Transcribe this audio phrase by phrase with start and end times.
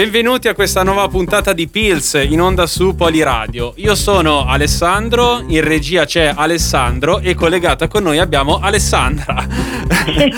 [0.00, 3.74] Benvenuti a questa nuova puntata di Pills in onda su Poliradio.
[3.76, 9.46] Io sono Alessandro, in regia c'è Alessandro e collegata con noi abbiamo Alessandra.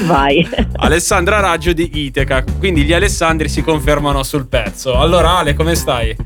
[0.03, 0.45] Vai.
[0.79, 4.97] Alessandra Raggio di Iteca, quindi gli Alessandri si confermano sul pezzo.
[4.99, 6.17] Allora Ale, come stai?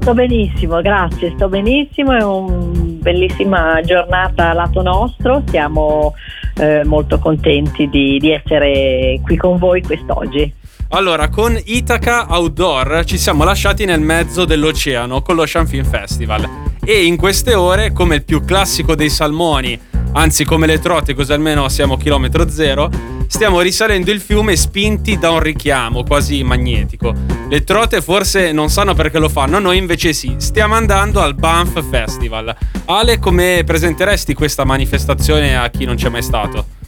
[0.00, 6.14] Sto benissimo, grazie, sto benissimo, è una bellissima giornata lato nostro, siamo
[6.56, 10.54] eh, molto contenti di, di essere qui con voi quest'oggi.
[10.92, 16.48] Allora, con Itaca Outdoor ci siamo lasciati nel mezzo dell'oceano con l'Ocean Film Festival
[16.84, 19.78] e in queste ore, come il più classico dei salmoni,
[20.14, 22.90] anzi come le trote, così almeno siamo a chilometro zero,
[23.28, 27.14] stiamo risalendo il fiume spinti da un richiamo quasi magnetico.
[27.48, 30.34] Le trote forse non sanno perché lo fanno, noi invece sì.
[30.38, 32.52] Stiamo andando al Banff Festival.
[32.86, 36.78] Ale, come presenteresti questa manifestazione a chi non c'è mai stato?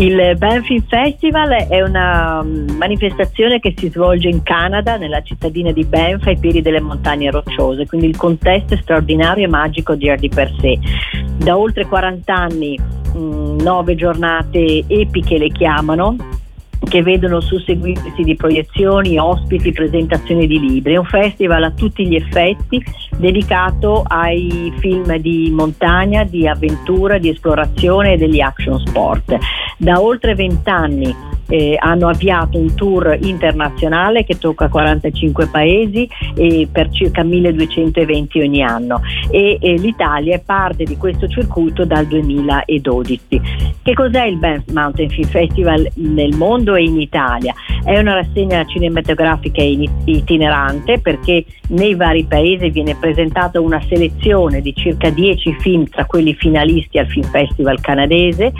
[0.00, 5.84] Il Banff Festival è una mm, manifestazione che si svolge in Canada, nella cittadina di
[5.84, 10.30] Banff, ai piedi delle montagne rocciose, quindi il contesto è straordinario e magico già di
[10.30, 10.78] per sé.
[11.36, 16.16] Da oltre 40 anni, mh, mm, nove giornate epiche le chiamano,
[16.88, 20.94] che vedono susseguirsi di proiezioni, ospiti, presentazioni di libri.
[20.94, 22.82] È un festival a tutti gli effetti
[23.16, 29.36] dedicato ai film di montagna, di avventura, di esplorazione e degli action sport.
[29.76, 31.14] Da oltre vent'anni
[31.50, 38.40] eh, hanno avviato un tour internazionale che tocca 45 paesi e per circa 1200 eventi
[38.40, 43.18] ogni anno e, e l'Italia è parte di questo circuito dal 2012.
[43.82, 47.52] Che cos'è il Banff Mountain Film Festival nel mondo e in Italia?
[47.84, 55.10] È una rassegna cinematografica itinerante perché nei vari paesi viene presentata una selezione di circa
[55.10, 58.52] 10 film tra quelli finalisti al Film Festival canadese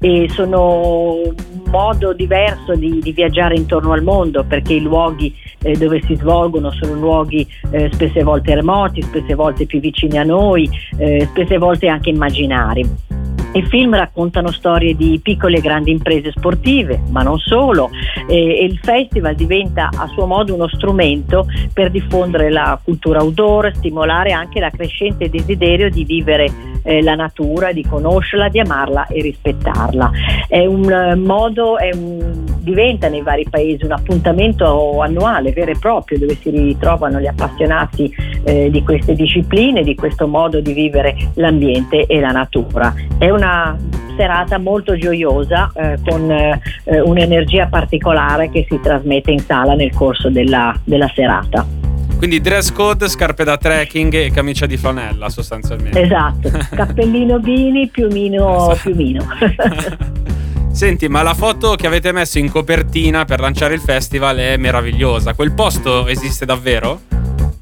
[0.00, 1.20] e sono
[1.68, 6.70] modo diverso di, di viaggiare intorno al mondo perché i luoghi eh, dove si svolgono
[6.72, 10.68] sono luoghi eh, spesse volte remoti, spesse volte più vicini a noi,
[10.98, 13.26] eh, spesse volte anche immaginari.
[13.50, 17.88] I film raccontano storie di piccole e grandi imprese sportive, ma non solo,
[18.28, 24.32] e il festival diventa a suo modo uno strumento per diffondere la cultura outdoor, stimolare
[24.32, 26.50] anche la crescente desiderio di vivere
[26.82, 30.10] eh, la natura, di conoscerla, di amarla e rispettarla.
[30.48, 35.78] È un eh, modo, è un, diventa nei vari paesi un appuntamento annuale vero e
[35.78, 38.12] proprio dove si ritrovano gli appassionati
[38.44, 42.94] eh, di queste discipline, di questo modo di vivere l'ambiente e la natura.
[43.18, 43.76] È una
[44.16, 46.60] serata molto gioiosa eh, con eh,
[47.00, 51.87] un'energia particolare che si trasmette in sala nel corso della, della serata.
[52.18, 56.00] Quindi dress code, scarpe da trekking e camicia di flanella sostanzialmente.
[56.00, 58.80] Esatto, cappellino bini, piumino, esatto.
[58.82, 59.24] piumino.
[60.72, 65.34] Senti, ma la foto che avete messo in copertina per lanciare il festival è meravigliosa.
[65.34, 67.02] Quel posto esiste davvero?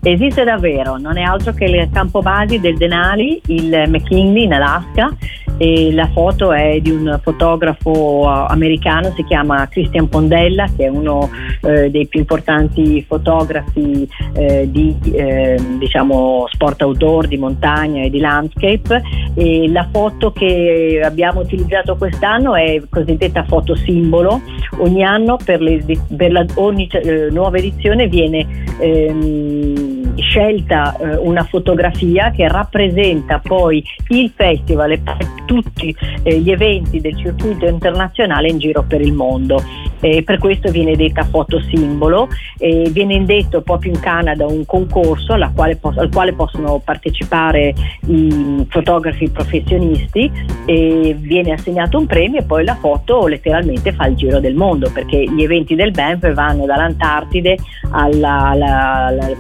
[0.01, 5.15] Esiste davvero, non è altro che il campo basi del Denali, il McKinley in Alaska
[5.59, 10.89] e la foto è di un fotografo uh, americano, si chiama Christian Pondella, che è
[10.89, 11.31] uno
[11.63, 18.19] eh, dei più importanti fotografi eh, di eh, diciamo, sport outdoor, di montagna e di
[18.19, 19.03] landscape.
[19.35, 24.41] E la foto che abbiamo utilizzato quest'anno è cosiddetta foto simbolo.
[24.79, 25.83] Ogni anno per, le,
[26.17, 26.89] per la, ogni
[27.31, 28.47] nuova edizione viene
[28.81, 35.03] ehm, scelta eh, una fotografia che rappresenta poi il festival e
[35.47, 39.63] tutti eh, gli eventi del circuito internazionale in giro per il mondo.
[40.01, 45.35] E per questo viene detta foto simbolo, e viene indetto proprio in Canada un concorso
[45.55, 47.75] quale pos- al quale possono partecipare
[48.07, 50.31] i fotografi professionisti
[50.65, 54.91] e viene assegnato un premio e poi la foto letteralmente fa il giro del mondo
[54.93, 57.57] perché gli eventi del BAMF vanno dall'Antartide
[57.91, 59.37] alla, alla, al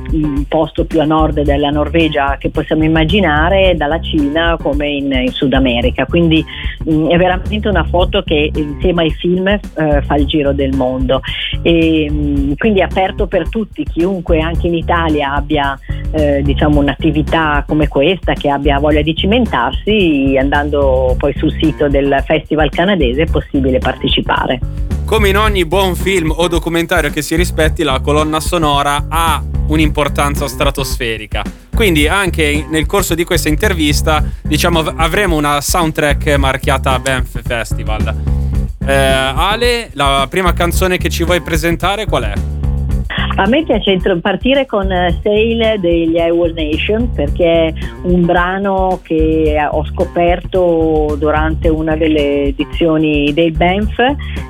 [0.48, 5.52] posto più a nord della Norvegia che possiamo immaginare, dalla Cina come in, in Sud
[5.52, 6.06] America.
[6.06, 6.44] Quindi
[6.84, 9.60] mh, è veramente una foto che insieme ai film eh,
[10.02, 11.20] fa il giro del mondo.
[11.62, 15.78] E, mm, quindi è aperto per tutti, chiunque anche in Italia abbia
[16.12, 22.22] eh, diciamo un'attività come questa, che abbia voglia di cimentarsi, andando poi sul sito del
[22.26, 24.60] Festival canadese è possibile partecipare.
[25.04, 30.48] Come in ogni buon film o documentario che si rispetti, la colonna sonora ha un'importanza
[30.48, 31.44] stratosferica.
[31.72, 38.14] Quindi anche nel corso di questa intervista, diciamo, avremo una soundtrack marchiata Banff Festival.
[38.88, 42.55] Eh, Ale, la prima canzone che ci vuoi presentare qual è?
[43.38, 47.74] A me piace partire con eh, Sail degli Iowa Nation perché è
[48.04, 53.98] un brano che ho scoperto durante una delle edizioni dei Banff,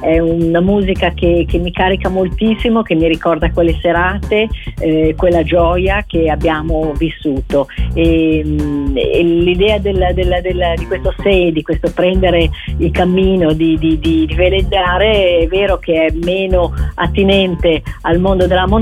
[0.00, 4.49] è una musica che, che mi carica moltissimo, che mi ricorda quelle serate,
[4.79, 7.67] eh, quella gioia che abbiamo vissuto.
[7.93, 12.49] E, mm, e l'idea del, del, del, di questo Sail, di questo prendere
[12.79, 18.47] il cammino, di, di, di, di veleggiare è vero che è meno attinente al mondo
[18.47, 18.75] della montagna,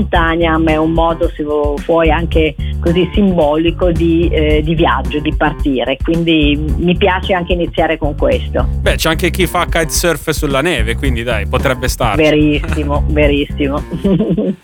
[0.57, 5.97] ma è un modo, se vuoi, anche così simbolico di, eh, di, viaggio, di partire.
[6.03, 8.67] Quindi mi piace anche iniziare con questo.
[8.81, 12.21] Beh, c'è anche chi fa kitesurf sulla neve, quindi dai, potrebbe stare.
[12.21, 13.81] Verissimo, verissimo.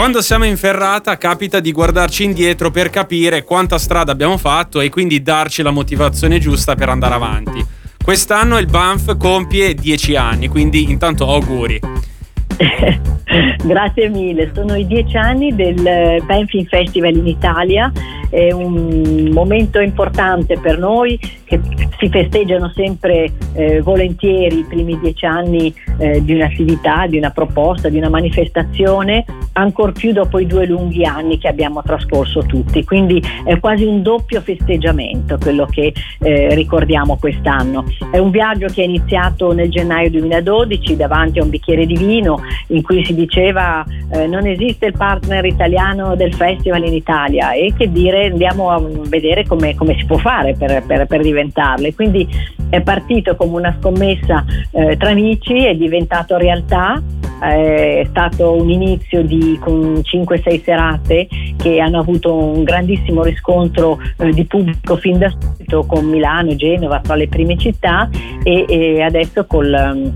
[0.00, 4.88] Quando siamo in ferrata capita di guardarci indietro per capire quanta strada abbiamo fatto e
[4.88, 7.62] quindi darci la motivazione giusta per andare avanti.
[8.02, 11.78] Quest'anno il Banff compie 10 anni, quindi intanto auguri.
[13.62, 17.92] Grazie mille, sono i 10 anni del Banff Festival in Italia
[18.30, 21.18] è un momento importante per noi
[21.50, 21.60] che
[21.98, 27.88] si festeggiano sempre eh, volentieri i primi dieci anni eh, di un'attività, di una proposta,
[27.88, 29.24] di una manifestazione,
[29.54, 32.84] ancor più dopo i due lunghi anni che abbiamo trascorso tutti.
[32.84, 37.84] Quindi è quasi un doppio festeggiamento quello che eh, ricordiamo quest'anno.
[38.12, 42.40] È un viaggio che è iniziato nel gennaio 2012 davanti a un bicchiere di vino
[42.68, 47.72] in cui si diceva eh, non esiste il partner italiano del festival in Italia e
[47.76, 51.94] che dire andiamo a vedere come, come si può fare per, per, per, diventarle.
[51.94, 52.28] Quindi
[52.68, 57.02] è partito come una scommessa eh, tra amici, è diventato realtà
[57.40, 61.26] è stato un inizio di, con 5-6 serate
[61.56, 66.56] che hanno avuto un grandissimo riscontro eh, di pubblico fin da subito con Milano e
[66.56, 68.10] Genova tra le prime città
[68.42, 70.12] e, e adesso col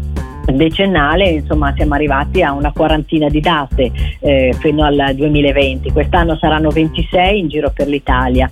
[0.53, 6.69] decennale insomma siamo arrivati a una quarantina di date eh, fino al 2020 quest'anno saranno
[6.69, 8.51] 26 in giro per l'Italia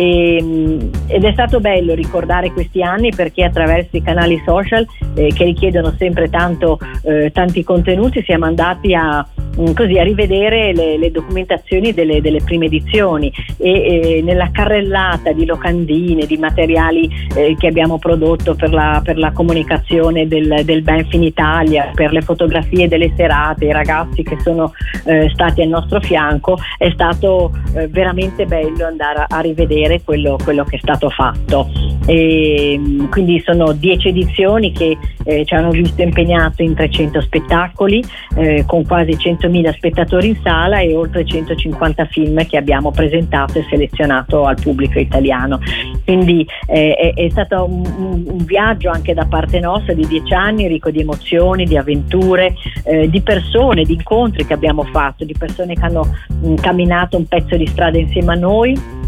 [0.00, 5.30] e, mm, ed è stato bello ricordare questi anni perché attraverso i canali social eh,
[5.34, 9.26] che richiedono sempre tanto, eh, tanti contenuti siamo andati a
[9.74, 13.70] così a rivedere le, le documentazioni delle, delle, prime edizioni e,
[14.18, 19.32] e, nella carrellata di locandine, di materiali eh, che abbiamo prodotto per la, per la
[19.32, 24.72] comunicazione del, del Banff in Italia, per le fotografie delle serate, i ragazzi che sono
[25.04, 30.36] eh, stati al nostro fianco, è stato eh, veramente bello andare a, a rivedere quello,
[30.42, 31.68] quello, che è stato fatto.
[32.10, 38.02] E, mm, quindi sono dieci edizioni che eh, ci hanno visto impegnato in 300 spettacoli
[38.36, 43.58] eh, con quasi 100 100.000 spettatori in sala e oltre 150 film che abbiamo presentato
[43.58, 45.58] e selezionato al pubblico italiano.
[46.04, 50.66] Quindi eh, è, è, stato un, un, viaggio anche da parte nostra di dieci anni
[50.66, 52.54] ricco di emozioni, di avventure,
[52.84, 56.06] eh, di persone, di incontri che abbiamo fatto, di persone che hanno
[56.42, 58.98] mh, camminato un pezzo di strada insieme a noi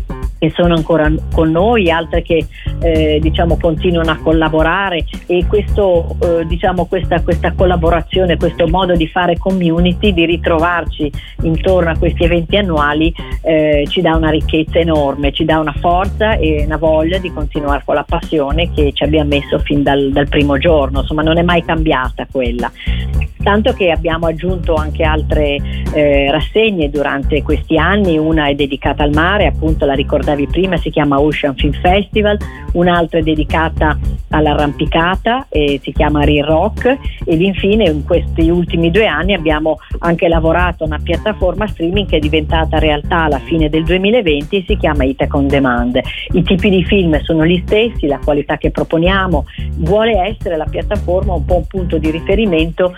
[0.43, 2.49] che sono ancora con noi, altre che
[2.81, 9.07] eh, diciamo, continuano a collaborare e questo, eh, diciamo, questa, questa, collaborazione, questo modo di
[9.07, 11.13] fare community, di ritrovarci
[11.43, 16.35] intorno a questi eventi annuali eh, ci dà una ricchezza enorme, ci dà una forza
[16.35, 20.27] e una voglia di continuare con la passione che ci abbiamo messo fin dal, dal
[20.29, 22.69] primo giorno, insomma non è mai cambiata quella
[23.43, 25.59] tanto che abbiamo aggiunto anche altre
[25.93, 30.91] eh, rassegne durante questi anni, una è dedicata al mare, appunto la ricordavi prima, si
[30.91, 32.39] chiama Ocean Film Festival,
[32.73, 33.99] un'altra è dedicata
[34.31, 36.99] all'arrampicata e si chiama Real Rock.
[37.25, 42.17] Ed infine in questi ultimi due anni abbiamo anche lavorato a una piattaforma streaming che
[42.17, 46.01] è diventata realtà alla fine del 2020 e si chiama Itac On Demand.
[46.33, 49.45] I tipi di film sono gli stessi, la qualità che proponiamo
[49.79, 52.95] vuole essere la piattaforma un po' un punto di riferimento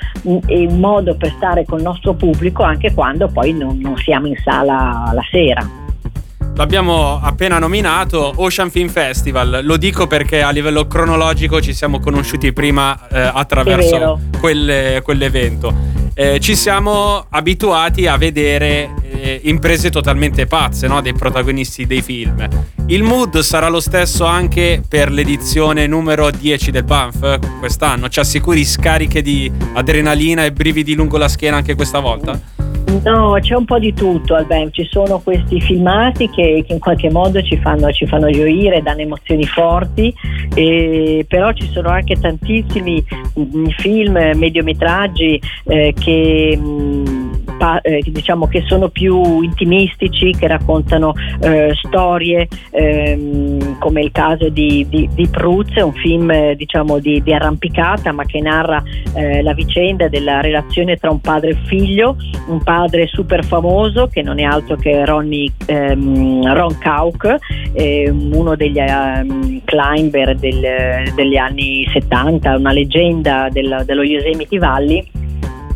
[0.46, 4.26] e un modo per stare con il nostro pubblico anche quando poi non, non siamo
[4.26, 5.83] in sala la sera.
[6.56, 12.52] L'abbiamo appena nominato Ocean Film Festival, lo dico perché a livello cronologico ci siamo conosciuti
[12.52, 15.74] prima eh, attraverso quelle, quell'evento.
[16.14, 21.00] Eh, ci siamo abituati a vedere eh, imprese totalmente pazze no?
[21.00, 22.46] dei protagonisti dei film.
[22.86, 28.08] Il mood sarà lo stesso anche per l'edizione numero 10 del Banff quest'anno?
[28.08, 32.38] Ci assicuri scariche di adrenalina e brividi lungo la schiena anche questa volta?
[33.02, 36.78] No, c'è un po' di tutto al BEM, ci sono questi filmati che, che in
[36.78, 40.14] qualche modo ci fanno, ci fanno, gioire, danno emozioni forti,
[40.54, 47.23] e, però ci sono anche tantissimi mh, mm, film, mediometraggi eh, che mh, mm,
[47.58, 54.48] pa- eh, diciamo che sono più intimistici, che raccontano eh, storie, ehm, come il caso
[54.48, 58.82] di, di, di Pruz, un film eh, diciamo di, di, arrampicata ma che narra
[59.14, 62.16] eh, la vicenda della relazione tra un padre e figlio,
[62.48, 67.36] un padre super famoso che non è altro che Ronnie, ehm, Ron Kauk,
[68.34, 75.22] uno degli um, climber del, degli anni 70, una leggenda del, dello Yosemite Valley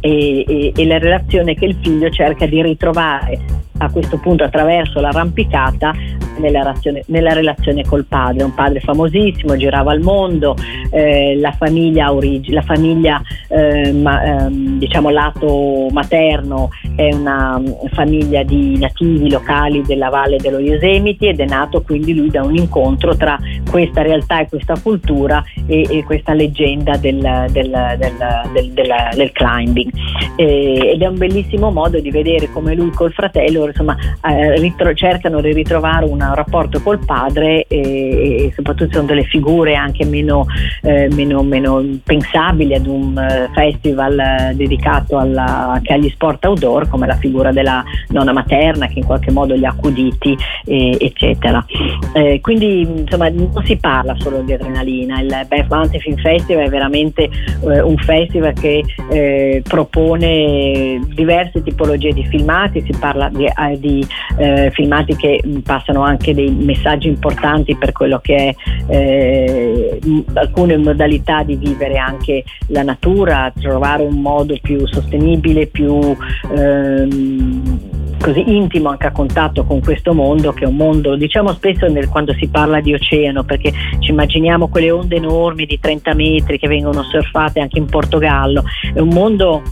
[0.00, 5.00] e, e, e la relazione che il figlio cerca di ritrovare a questo punto attraverso
[5.00, 5.94] l'arrampicata
[6.38, 10.56] nella relazione, nella relazione, col padre, un padre famosissimo, girava al mondo,
[10.90, 17.60] eh, la famiglia, origi, la famiglia eh, ma, ehm, diciamo lato materno è una
[17.92, 22.56] famiglia di nativi locali della valle dello Yosemite ed è nato quindi lui da un
[22.56, 23.38] incontro tra
[23.70, 29.90] questa realtà e questa cultura e, e questa leggenda del, del, del, del climbing.
[30.36, 34.94] Eh, ed è un bellissimo modo di vedere come lui col fratello insomma, eh, ritro-
[34.94, 40.46] cercano di ritrovare un rapporto col padre e, e, soprattutto sono delle figure anche meno,
[40.82, 46.88] eh, meno, meno pensabili ad un uh, festival uh, dedicato alla, anche agli sport outdoor
[46.88, 51.64] come la figura della nonna materna che in qualche modo li ha accuditi eh, eccetera.
[52.12, 56.68] Eh, quindi insomma non si parla solo di adrenalina, il Banff Mountain Film Festival è
[56.68, 63.78] veramente eh, un festival che eh, propone diverse tipologie di filmati, si parla di eh,
[63.78, 64.06] di
[64.38, 68.54] eh, filmati che passano anche dei messaggi importanti per quello che è
[68.92, 69.98] eh,
[70.34, 76.16] alcune modalità di vivere anche la natura, trovare un modo più sostenibile, più
[76.56, 81.86] ehm, così intimo anche a contatto con questo mondo che è un mondo, diciamo spesso
[81.88, 86.58] nel, quando si parla di oceano, perché ci immaginiamo quelle onde enormi di 30 metri
[86.58, 89.62] che vengono surfate anche in Portogallo, è un mondo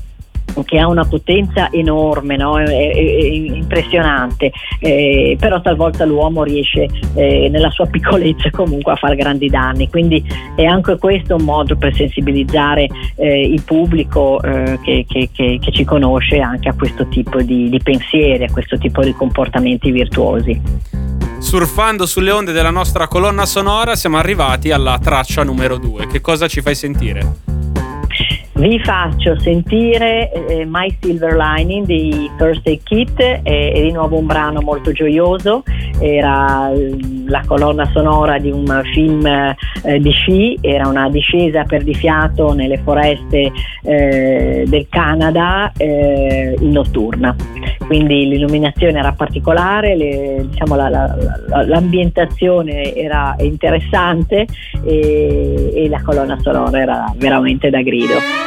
[0.65, 2.59] che ha una potenza enorme, no?
[2.59, 8.97] è, è, è impressionante, eh, però talvolta l'uomo riesce eh, nella sua piccolezza comunque a
[8.97, 14.79] fare grandi danni, quindi è anche questo un modo per sensibilizzare eh, il pubblico eh,
[14.83, 18.79] che, che, che, che, ci conosce anche a questo tipo di, di pensieri, a questo
[18.79, 20.61] tipo di comportamenti virtuosi.
[21.39, 26.07] Surfando sulle onde della nostra colonna sonora siamo arrivati alla traccia numero 2.
[26.07, 27.46] Che cosa ci fai sentire?
[28.57, 34.19] Vi faccio sentire eh, My Silver Lining di First Aid Kit, è, è, di nuovo
[34.19, 35.63] un brano molto gioioso,
[36.01, 36.73] era
[37.27, 42.55] la colonna sonora di un film eh, di sci, era una discesa per di fiato
[42.55, 47.37] nelle foreste eh, del Canada eh, in notturna,
[47.87, 51.17] quindi l'illuminazione era particolare, le, diciamo, la, la,
[51.49, 54.47] la, l'ambientazione era interessante
[54.83, 58.46] e, e la colonna sonora era veramente da grido.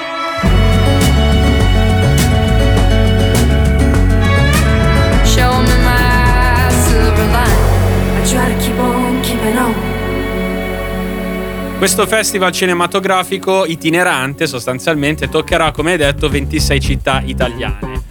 [11.80, 18.04] Questo festival cinematografico itinerante sostanzialmente toccherà, come hai detto, 26 città italiane.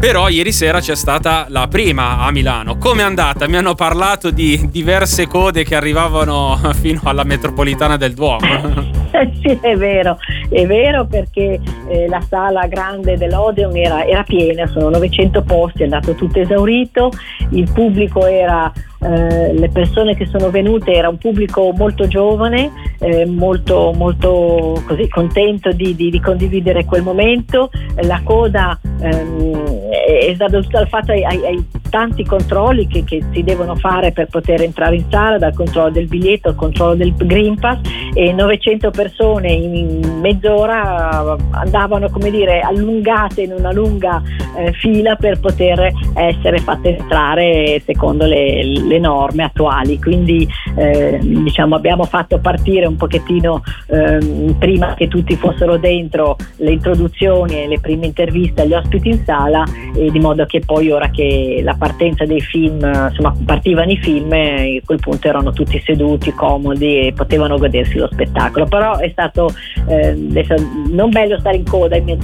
[0.00, 2.78] Però ieri sera c'è stata la prima a Milano.
[2.78, 3.46] Come è andata?
[3.48, 8.46] Mi hanno parlato di diverse code che arrivavano fino alla metropolitana del Duomo.
[9.42, 10.16] sì, è vero,
[10.48, 15.84] è vero perché eh, la sala grande dell'Odeon era, era, piena, sono 900 posti, è
[15.84, 17.10] andato tutto esaurito,
[17.50, 23.26] il pubblico era eh, le persone che sono venute era un pubblico molto giovane, eh,
[23.26, 27.70] molto, molto così, contento di, di, di, condividere quel momento.
[28.02, 33.42] La coda ehm, è stata dal fatto ai, ai, ai tanti controlli che, che, si
[33.42, 37.58] devono fare per poter entrare in sala, dal controllo del biglietto al controllo del Green
[37.58, 37.80] Pass
[38.14, 44.22] e 900 persone in mezz'ora andavano come dire allungate in una lunga
[44.56, 48.62] eh, fila per poter essere fatte entrare secondo le
[48.98, 49.98] norme attuali.
[50.00, 56.72] Quindi eh, diciamo abbiamo fatto partire un pochettino eh, prima che tutti fossero dentro le
[56.72, 59.64] introduzioni e le prime interviste agli ospiti in sala
[59.94, 64.32] e di modo che poi ora che la partenza dei film, insomma partivano i film
[64.32, 68.66] e a quel punto erano tutti seduti, comodi e potevano godersi lo spettacolo.
[68.66, 69.48] Però è stato
[69.88, 70.14] eh,
[70.90, 72.18] non bello stare in coda, non,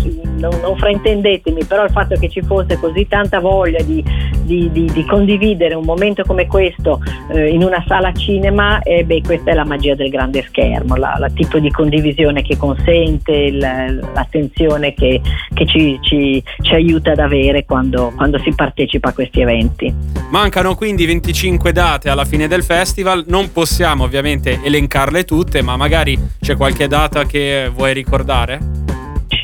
[0.60, 4.04] non, fraintendetemi, però il fatto che ci fosse così tanta voglia di,
[4.42, 9.22] di, di, di condividere un momento come questo eh, in una sala cinema, eh, beh,
[9.22, 13.58] questa è la magia del grande schermo, la, la tipo di condivisione che consente, il,
[13.58, 15.20] l'attenzione che,
[15.52, 19.92] che ci, ci, ci, aiuta ad avere quando, quando si partecipa a questi eventi.
[20.30, 26.18] Mancano quindi 25 date alla fine del festival, non possiamo ovviamente elencarle tutte, ma magari
[26.40, 28.82] c'è qualche data che vuoi ricordare?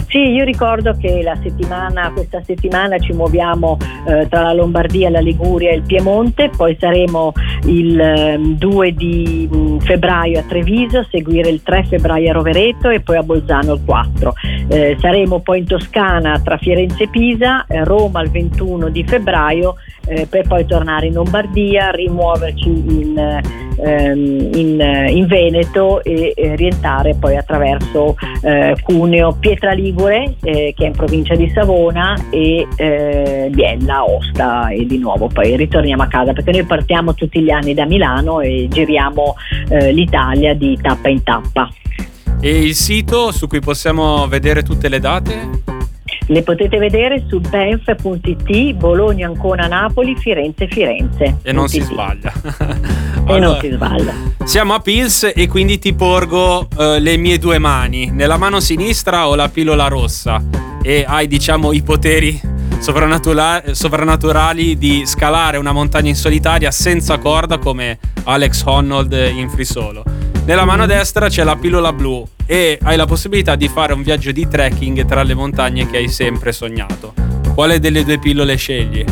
[0.08, 5.70] Sì, io ricordo che settimana, questa settimana ci muoviamo eh, tra la Lombardia, la Liguria
[5.70, 7.32] e il Piemonte, poi saremo
[7.66, 12.88] il eh, 2 di mm, febbraio a Treviso, a seguire il 3 febbraio a Rovereto
[12.88, 14.34] e poi a Bolzano il 4.
[14.68, 19.74] Eh, saremo poi in Toscana tra Firenze e Pisa, eh, Roma il 21 di febbraio
[20.06, 23.42] eh, per poi tornare in Lombardia, rimuoverci in,
[23.76, 30.86] ehm, in, in Veneto e rientrare poi attraverso eh, Cuneo, Pietra Ligure eh, che è
[30.86, 36.32] in provincia di Savona e eh, Biella, Osta e di nuovo poi ritorniamo a casa
[36.32, 39.34] perché noi partiamo tutti gli anni da Milano e giriamo
[39.68, 41.68] eh, l'Italia di tappa in tappa.
[42.40, 45.77] E il sito su cui possiamo vedere tutte le date?
[46.30, 51.38] Le potete vedere su benf.it, Bologna, Ancona, Napoli, Firenze, Firenze.
[51.42, 52.30] E non si sbaglia.
[53.24, 54.12] allora, e non si sbaglia.
[54.44, 58.10] Siamo a Pils e quindi ti porgo uh, le mie due mani.
[58.10, 60.42] Nella mano sinistra ho la pillola rossa
[60.82, 62.38] e hai diciamo i poteri
[62.78, 69.64] sovrannaturali, sovrannaturali di scalare una montagna in solitaria senza corda come Alex Honnold in free
[69.64, 70.04] solo.
[70.48, 74.32] Nella mano destra c'è la pillola blu e hai la possibilità di fare un viaggio
[74.32, 77.12] di trekking tra le montagne che hai sempre sognato.
[77.54, 79.04] Quale delle due pillole scegli?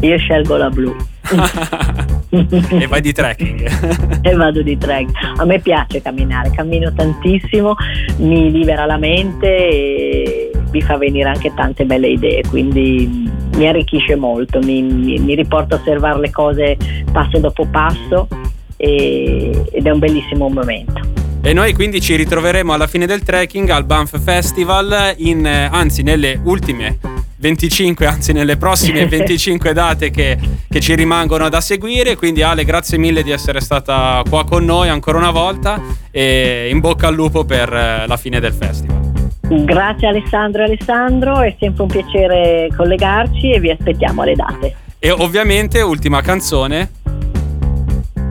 [0.00, 0.94] Io scelgo la blu.
[2.28, 4.20] e vai di trekking.
[4.20, 5.16] e vado di trekking.
[5.38, 7.74] A me piace camminare, cammino tantissimo,
[8.18, 14.14] mi libera la mente e mi fa venire anche tante belle idee, quindi mi arricchisce
[14.14, 16.76] molto, mi, mi, mi riporta a osservare le cose
[17.10, 18.28] passo dopo passo
[18.76, 21.00] e, ed è un bellissimo momento.
[21.42, 26.02] E noi quindi ci ritroveremo alla fine del trekking al Banff Festival, in, eh, anzi
[26.02, 26.98] nelle ultime
[27.38, 30.36] 25, anzi nelle prossime 25 date che,
[30.68, 32.16] che, ci rimangono da seguire.
[32.16, 35.80] Quindi Ale, grazie mille di essere stata qua con noi ancora una volta
[36.10, 39.04] e in bocca al lupo per eh, la fine del festival.
[39.48, 44.74] Grazie Alessandro e Alessandro, è sempre un piacere collegarci e vi aspettiamo alle date.
[44.98, 46.90] E ovviamente ultima canzone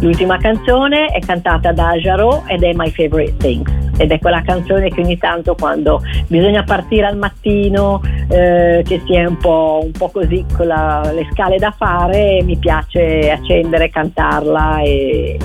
[0.02, 4.90] L'ultima canzone è cantata da Jarot ed è My Favorite Things ed è quella canzone
[4.90, 9.92] che ogni tanto quando bisogna partire al mattino eh, che si è un po', un
[9.92, 15.38] po così con la, le scale da fare mi piace accendere, cantarla e,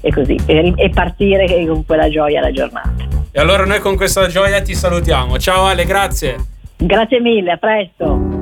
[0.00, 3.04] e così e, e partire con quella gioia la giornata.
[3.30, 5.38] E allora noi con questa gioia ti salutiamo.
[5.38, 6.36] Ciao Ale, grazie.
[6.76, 8.33] Grazie mille, a presto.